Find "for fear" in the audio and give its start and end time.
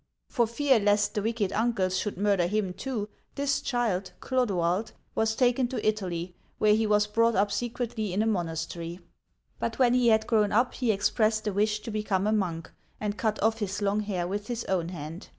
0.29-0.79